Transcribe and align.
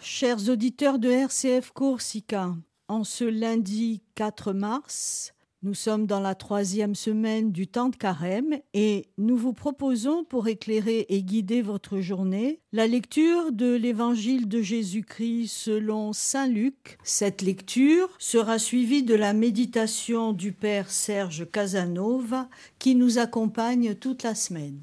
chers 0.00 0.48
auditeurs 0.48 0.98
de 0.98 1.10
RCF 1.10 1.72
Corsica. 1.72 2.54
En 2.88 3.04
ce 3.04 3.24
lundi 3.24 4.02
4 4.14 4.52
mars, 4.52 5.34
nous 5.62 5.74
sommes 5.74 6.06
dans 6.06 6.20
la 6.20 6.34
troisième 6.34 6.94
semaine 6.94 7.52
du 7.52 7.66
temps 7.66 7.90
de 7.90 7.96
carême 7.96 8.58
et 8.72 9.08
nous 9.18 9.36
vous 9.36 9.52
proposons, 9.52 10.24
pour 10.24 10.48
éclairer 10.48 11.06
et 11.10 11.22
guider 11.22 11.60
votre 11.60 12.00
journée, 12.00 12.60
la 12.72 12.86
lecture 12.86 13.52
de 13.52 13.74
l'évangile 13.74 14.48
de 14.48 14.62
Jésus-Christ 14.62 15.48
selon 15.48 16.12
Saint 16.12 16.48
Luc. 16.48 16.98
Cette 17.02 17.42
lecture 17.42 18.08
sera 18.18 18.58
suivie 18.58 19.02
de 19.02 19.14
la 19.14 19.34
méditation 19.34 20.32
du 20.32 20.52
Père 20.52 20.90
Serge 20.90 21.50
Casanova 21.50 22.48
qui 22.78 22.94
nous 22.94 23.18
accompagne 23.18 23.94
toute 23.94 24.22
la 24.22 24.34
semaine. 24.34 24.80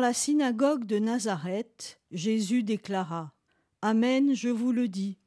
La 0.00 0.12
synagogue 0.12 0.84
de 0.84 0.98
Nazareth, 0.98 2.00
Jésus 2.10 2.62
déclara 2.62 3.32
Amen, 3.82 4.34
je 4.34 4.48
vous 4.48 4.72
le 4.72 4.88
dis, 4.88 5.18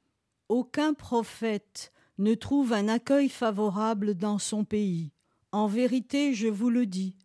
aucun 0.50 0.94
prophète 0.94 1.92
ne 2.18 2.34
trouve 2.34 2.74
un 2.74 2.88
accueil 2.88 3.30
favorable 3.30 4.16
dans 4.16 4.40
son 4.40 4.64
pays. 4.66 5.12
En 5.52 5.68
vérité, 5.68 6.34
je 6.34 6.48
vous 6.48 6.70
le 6.70 6.86
dis, 6.86 7.16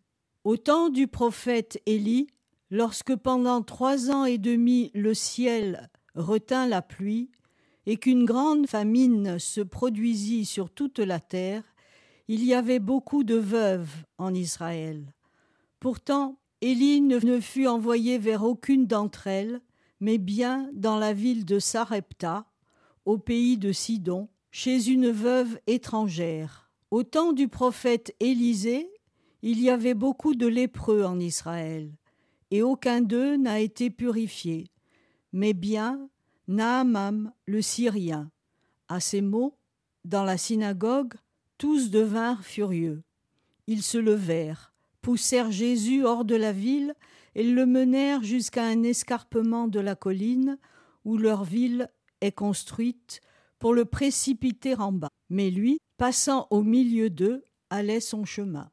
au 0.43 0.57
temps 0.57 0.89
du 0.89 1.07
prophète 1.07 1.81
Élie, 1.85 2.27
lorsque 2.71 3.15
pendant 3.15 3.61
trois 3.61 4.11
ans 4.11 4.25
et 4.25 4.37
demi 4.37 4.91
le 4.93 5.13
ciel 5.13 5.89
retint 6.15 6.67
la 6.67 6.81
pluie, 6.81 7.31
et 7.85 7.97
qu'une 7.97 8.25
grande 8.25 8.67
famine 8.67 9.39
se 9.39 9.61
produisit 9.61 10.45
sur 10.45 10.69
toute 10.69 10.99
la 10.99 11.19
terre, 11.19 11.63
il 12.27 12.43
y 12.43 12.53
avait 12.53 12.79
beaucoup 12.79 13.23
de 13.23 13.35
veuves 13.35 14.05
en 14.19 14.33
Israël. 14.33 15.13
Pourtant, 15.79 16.38
Élie 16.61 16.99
ne 17.01 17.39
fut 17.39 17.67
envoyé 17.67 18.17
vers 18.17 18.43
aucune 18.43 18.85
d'entre 18.85 19.27
elles, 19.27 19.61
mais 20.01 20.17
bien 20.17 20.69
dans 20.73 20.97
la 20.97 21.13
ville 21.13 21.45
de 21.45 21.59
Sarepta, 21.59 22.45
au 23.05 23.17
pays 23.17 23.57
de 23.57 23.71
Sidon, 23.71 24.27
chez 24.51 24.89
une 24.89 25.09
veuve 25.09 25.59
étrangère. 25.67 26.69
Au 26.91 27.03
temps 27.03 27.33
du 27.33 27.47
prophète 27.47 28.15
Élisée, 28.19 28.91
il 29.41 29.61
y 29.61 29.69
avait 29.69 29.93
beaucoup 29.93 30.35
de 30.35 30.47
lépreux 30.47 31.05
en 31.05 31.19
Israël, 31.19 31.91
et 32.51 32.61
aucun 32.61 33.01
d'eux 33.01 33.37
n'a 33.37 33.59
été 33.59 33.89
purifié, 33.89 34.69
mais 35.31 35.53
bien 35.53 36.09
Naaman 36.47 37.31
le 37.45 37.61
Syrien. 37.61 38.31
À 38.87 38.99
ces 38.99 39.21
mots, 39.21 39.55
dans 40.03 40.23
la 40.23 40.37
synagogue, 40.37 41.13
tous 41.57 41.89
devinrent 41.91 42.43
furieux. 42.43 43.03
Ils 43.67 43.83
se 43.83 43.97
levèrent, 43.97 44.68
poussèrent 45.09 45.51
Jésus 45.51 46.05
hors 46.05 46.23
de 46.23 46.35
la 46.35 46.51
ville 46.51 46.93
et 47.33 47.41
le 47.41 47.65
menèrent 47.65 48.21
jusqu'à 48.21 48.63
un 48.63 48.83
escarpement 48.83 49.67
de 49.67 49.79
la 49.79 49.95
colline 49.95 50.59
où 51.03 51.17
leur 51.17 51.45
ville 51.45 51.89
est 52.21 52.31
construite 52.31 53.19
pour 53.57 53.73
le 53.73 53.85
précipiter 53.85 54.75
en 54.75 54.91
bas. 54.91 55.09
Mais 55.31 55.49
lui, 55.49 55.79
passant 55.97 56.45
au 56.51 56.61
milieu 56.61 57.09
d'eux, 57.09 57.43
allait 57.71 58.01
son 58.01 58.23
chemin. 58.23 58.69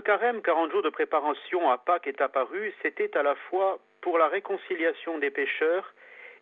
Le 0.00 0.02
carême, 0.02 0.40
40 0.40 0.72
jours 0.72 0.80
de 0.80 0.88
préparation 0.88 1.70
à 1.70 1.76
Pâques, 1.76 2.06
est 2.06 2.22
apparu, 2.22 2.72
c'était 2.80 3.14
à 3.18 3.22
la 3.22 3.34
fois 3.34 3.78
pour 4.00 4.16
la 4.16 4.28
réconciliation 4.28 5.18
des 5.18 5.28
pécheurs 5.28 5.92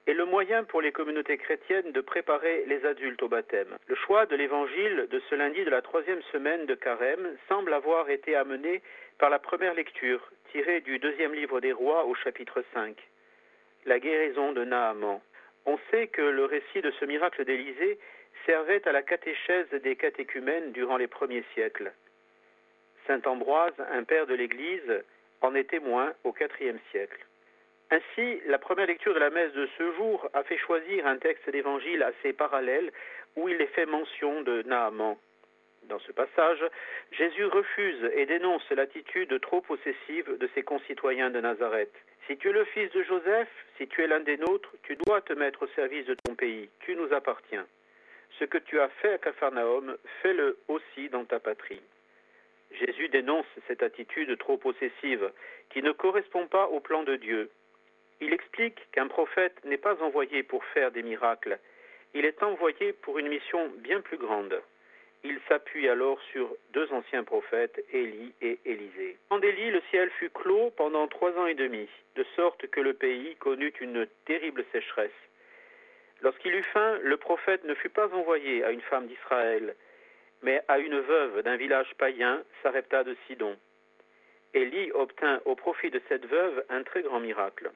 et 0.07 0.15
le 0.15 0.25
moyen 0.27 0.63
pour 0.63 0.81
les 0.81 0.93
communautés 0.93 1.39
chrétiennes 1.39 1.91
de 1.91 2.01
préparer 2.01 2.63
les 2.67 2.87
adultes 2.87 3.21
au 3.21 3.29
baptême. 3.29 3.77
Le 3.89 3.97
choix 3.97 4.27
de 4.27 4.37
l'évangile 4.37 5.09
de 5.11 5.21
ce 5.29 5.35
lundi 5.35 5.65
de 5.65 5.71
la 5.71 5.83
troisième 5.83 6.23
semaine 6.31 6.67
de 6.67 6.77
Carême 6.77 7.37
semble 7.49 7.75
avoir 7.75 8.09
été 8.11 8.37
amené 8.37 8.81
par 9.19 9.29
la 9.29 9.41
première 9.41 9.75
lecture, 9.75 10.21
tirée 10.53 10.81
du 10.83 11.01
deuxième 11.01 11.35
livre 11.35 11.61
des 11.61 11.73
rois 11.73 12.05
au 12.05 12.15
chapitre 12.15 12.63
5. 12.75 12.95
La 13.87 13.99
guérison 13.99 14.53
de 14.53 14.63
Naaman. 14.63 15.21
On 15.67 15.81
sait 15.91 16.07
que 16.07 16.23
le 16.23 16.45
récit 16.45 16.81
de 16.81 16.93
ce 16.93 17.05
miracle 17.05 17.45
d'Élysée 17.45 17.99
servait 18.47 18.87
à 18.87 18.93
la 18.93 19.03
catéchèse 19.03 19.69
des 19.83 19.97
catéchumènes 19.97 20.71
durant 20.71 20.97
les 20.97 21.09
premiers 21.09 21.43
siècles. 21.55 21.93
Saint 23.09 23.23
Ambroise, 23.25 23.73
un 23.91 24.05
père 24.05 24.27
de 24.27 24.35
l'Église, 24.35 25.03
en 25.41 25.55
est 25.55 25.71
témoin 25.71 26.13
au 26.25 26.35
IVe 26.39 26.79
siècle. 26.91 27.25
Ainsi, 27.91 28.41
la 28.47 28.59
première 28.59 28.87
lecture 28.87 29.15
de 29.15 29.19
la 29.19 29.31
messe 29.31 29.53
de 29.55 29.67
ce 29.79 29.93
jour 29.93 30.29
a 30.35 30.43
fait 30.43 30.59
choisir 30.59 31.07
un 31.07 31.17
texte 31.17 31.49
d'évangile 31.49 32.03
assez 32.03 32.35
parallèle 32.35 32.93
où 33.35 33.49
il 33.49 33.59
est 33.63 33.75
fait 33.75 33.87
mention 33.87 34.43
de 34.43 34.63
Naaman. 34.67 35.17
Dans 35.85 35.99
ce 36.01 36.13
passage, 36.13 36.63
Jésus 37.13 37.47
refuse 37.47 38.11
et 38.15 38.27
dénonce 38.27 38.69
l'attitude 38.71 39.41
trop 39.41 39.63
possessive 39.63 40.37
de 40.37 40.51
ses 40.55 40.63
concitoyens 40.63 41.31
de 41.31 41.41
Nazareth. 41.41 41.95
Si 42.27 42.37
tu 42.37 42.51
es 42.51 42.53
le 42.53 42.67
fils 42.67 42.91
de 42.93 43.03
Joseph, 43.05 43.49
si 43.79 43.89
tu 43.89 44.03
es 44.03 44.07
l'un 44.07 44.21
des 44.21 44.37
nôtres, 44.37 44.75
tu 44.83 44.97
dois 44.97 45.23
te 45.23 45.33
mettre 45.33 45.63
au 45.63 45.69
service 45.69 46.05
de 46.05 46.17
ton 46.25 46.35
pays, 46.35 46.69
tu 46.81 46.95
nous 46.95 47.11
appartiens. 47.15 47.67
Ce 48.39 48.45
que 48.45 48.59
tu 48.59 48.79
as 48.79 48.91
fait 49.01 49.15
à 49.15 49.19
Capharnaüm, 49.19 49.97
fais-le 50.21 50.59
aussi 50.69 51.09
dans 51.09 51.25
ta 51.25 51.41
patrie. 51.41 51.81
Jésus 52.71 53.09
dénonce 53.09 53.47
cette 53.67 53.83
attitude 53.83 54.37
trop 54.39 54.57
possessive 54.57 55.31
qui 55.71 55.83
ne 55.83 55.93
correspond 55.93 56.47
pas 56.47 56.69
au 56.69 56.81
plan 56.81 57.03
de 57.03 57.17
Dieu. 57.17 57.51
Il 58.21 58.33
explique 58.33 58.91
qu'un 58.93 59.09
prophète 59.09 59.57
n'est 59.65 59.79
pas 59.79 60.03
envoyé 60.03 60.43
pour 60.43 60.65
faire 60.67 60.91
des 60.91 61.03
miracles, 61.03 61.59
il 62.15 62.25
est 62.25 62.43
envoyé 62.43 62.93
pour 62.95 63.19
une 63.19 63.29
mission 63.29 63.71
bien 63.79 64.01
plus 64.01 64.17
grande. 64.17 64.61
Il 65.25 65.39
s'appuie 65.49 65.89
alors 65.89 66.21
sur 66.33 66.55
deux 66.73 66.91
anciens 66.93 67.25
prophètes, 67.25 67.85
Élie 67.93 68.33
et 68.41 68.59
Élisée. 68.65 69.17
En 69.31 69.41
Élie, 69.41 69.71
le 69.71 69.83
ciel 69.91 70.11
fut 70.11 70.31
clos 70.31 70.71
pendant 70.77 71.09
trois 71.09 71.33
ans 71.33 71.47
et 71.47 71.55
demi, 71.55 71.89
de 72.15 72.25
sorte 72.37 72.69
que 72.69 72.81
le 72.81 72.95
pays 72.95 73.37
connut 73.37 73.75
une 73.81 74.07
terrible 74.27 74.65
sécheresse. 74.73 75.11
Lorsqu'il 76.23 76.55
eut 76.55 76.67
faim, 76.73 76.99
le 77.03 77.17
prophète 77.17 77.65
ne 77.65 77.75
fut 77.75 77.89
pas 77.89 78.09
envoyé 78.15 78.65
à 78.65 78.71
une 78.71 78.81
femme 78.83 79.07
d'Israël, 79.07 79.75
mais 80.43 80.63
à 80.69 80.79
une 80.79 80.99
veuve 80.99 81.43
d'un 81.43 81.57
village 81.57 81.93
païen, 81.99 82.43
Sarepta 82.63 83.05
de 83.05 83.17
Sidon. 83.27 83.57
Élie 84.55 84.91
obtint 84.93 85.41
au 85.45 85.55
profit 85.55 85.91
de 85.91 86.01
cette 86.09 86.27
veuve 86.27 86.65
un 86.69 86.83
très 86.83 87.03
grand 87.03 87.21
miracle. 87.21 87.71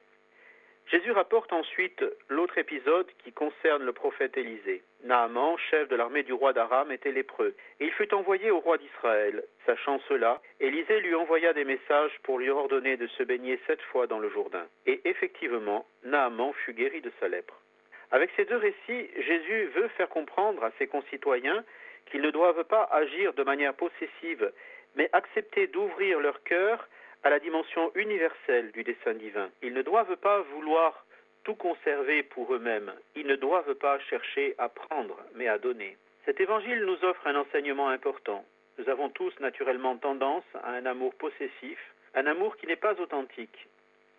Jésus 0.91 1.11
rapporte 1.11 1.53
ensuite 1.53 2.03
l'autre 2.29 2.57
épisode 2.57 3.07
qui 3.23 3.31
concerne 3.31 3.83
le 3.83 3.93
prophète 3.93 4.37
Élisée. 4.37 4.83
Naaman, 5.03 5.57
chef 5.57 5.87
de 5.87 5.95
l'armée 5.95 6.23
du 6.23 6.33
roi 6.33 6.51
d'Aram, 6.51 6.91
était 6.91 7.11
lépreux, 7.11 7.55
et 7.79 7.85
il 7.85 7.91
fut 7.91 8.13
envoyé 8.13 8.51
au 8.51 8.59
roi 8.59 8.77
d'Israël. 8.77 9.43
Sachant 9.65 9.99
cela, 10.09 10.41
Élisée 10.59 10.99
lui 10.99 11.15
envoya 11.15 11.53
des 11.53 11.63
messages 11.63 12.17
pour 12.23 12.37
lui 12.37 12.49
ordonner 12.49 12.97
de 12.97 13.07
se 13.07 13.23
baigner 13.23 13.59
sept 13.65 13.81
fois 13.83 14.07
dans 14.07 14.19
le 14.19 14.29
Jourdain. 14.29 14.67
Et 14.85 15.01
effectivement, 15.05 15.85
Naaman 16.03 16.53
fut 16.65 16.73
guéri 16.73 17.01
de 17.01 17.11
sa 17.19 17.27
lèpre. 17.27 17.59
Avec 18.11 18.29
ces 18.35 18.45
deux 18.45 18.57
récits, 18.57 19.09
Jésus 19.17 19.65
veut 19.75 19.87
faire 19.97 20.09
comprendre 20.09 20.63
à 20.63 20.71
ses 20.77 20.87
concitoyens 20.87 21.63
qu'ils 22.05 22.21
ne 22.21 22.31
doivent 22.31 22.63
pas 22.65 22.87
agir 22.91 23.33
de 23.33 23.43
manière 23.43 23.73
possessive, 23.73 24.51
mais 24.95 25.09
accepter 25.13 25.67
d'ouvrir 25.67 26.19
leur 26.19 26.43
cœur 26.43 26.87
à 27.23 27.29
la 27.29 27.39
dimension 27.39 27.91
universelle 27.95 28.71
du 28.71 28.83
dessein 28.83 29.13
divin. 29.13 29.49
Ils 29.61 29.73
ne 29.73 29.81
doivent 29.81 30.17
pas 30.17 30.41
vouloir 30.53 31.05
tout 31.43 31.55
conserver 31.55 32.23
pour 32.23 32.53
eux-mêmes. 32.53 32.93
Ils 33.15 33.27
ne 33.27 33.35
doivent 33.35 33.75
pas 33.75 33.99
chercher 33.99 34.55
à 34.57 34.69
prendre, 34.69 35.17
mais 35.35 35.47
à 35.47 35.57
donner. 35.57 35.97
Cet 36.25 36.39
évangile 36.39 36.85
nous 36.85 37.03
offre 37.03 37.27
un 37.27 37.35
enseignement 37.35 37.89
important. 37.89 38.45
Nous 38.77 38.89
avons 38.89 39.09
tous 39.09 39.37
naturellement 39.39 39.97
tendance 39.97 40.45
à 40.63 40.71
un 40.71 40.85
amour 40.85 41.13
possessif, 41.15 41.79
un 42.15 42.25
amour 42.27 42.55
qui 42.57 42.67
n'est 42.67 42.75
pas 42.75 42.99
authentique. 42.99 43.67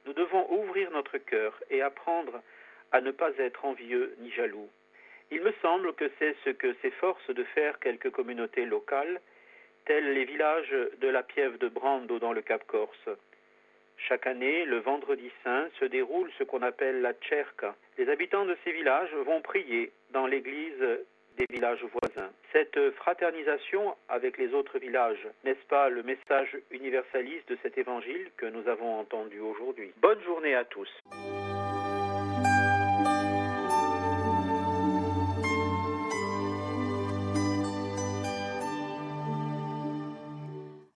Nous 0.07 0.13
devons 0.13 0.47
ouvrir 0.53 0.91
notre 0.91 1.19
cœur 1.19 1.59
et 1.71 1.81
apprendre 1.83 2.41
à 2.93 3.01
ne 3.01 3.11
pas 3.11 3.31
être 3.39 3.65
envieux 3.65 4.15
ni 4.21 4.31
jaloux. 4.31 4.69
Il 5.31 5.43
me 5.43 5.53
semble 5.63 5.95
que 5.95 6.11
c'est 6.19 6.37
ce 6.45 6.51
que 6.51 6.75
s'efforcent 6.83 7.31
de 7.31 7.45
faire 7.45 7.79
quelques 7.79 8.11
communautés 8.11 8.67
locales 8.67 9.21
tels 9.87 10.13
les 10.15 10.25
villages 10.25 10.75
de 11.01 11.09
la 11.09 11.23
Piève 11.23 11.59
de 11.59 11.69
Brando 11.69 12.19
dans 12.19 12.33
le 12.33 12.43
Cap 12.43 12.65
Corse. 12.67 13.09
Chaque 13.97 14.27
année, 14.27 14.65
le 14.65 14.79
vendredi 14.79 15.31
saint, 15.43 15.69
se 15.79 15.85
déroule 15.85 16.31
ce 16.39 16.45
qu'on 16.45 16.63
appelle 16.63 17.01
la 17.01 17.13
Cerca. 17.29 17.75
Les 17.99 18.09
habitants 18.09 18.45
de 18.45 18.57
ces 18.65 18.73
villages 18.73 19.15
vont 19.27 19.41
prier 19.41 19.93
dans 20.11 20.27
l'église 20.27 20.79
des 21.37 21.47
villages 21.51 21.85
voisins. 21.85 22.31
Cette 22.53 22.79
fraternisation 22.93 23.97
avec 24.09 24.39
les 24.39 24.53
autres 24.55 24.79
villages, 24.79 25.27
n'est-ce 25.45 25.67
pas 25.69 25.89
le 25.89 26.03
message 26.03 26.57
universaliste 26.71 27.49
de 27.49 27.59
cet 27.63 27.79
évangile 27.79 28.31
que 28.37 28.47
nous 28.47 28.69
avons 28.69 29.01
entendu 29.01 29.41
aujourd'hui? 29.41 29.93
Bonne 29.97 30.23
journée 30.23 30.55
à 30.55 30.65
tous. 30.65 30.91